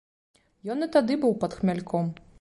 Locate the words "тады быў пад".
0.97-1.51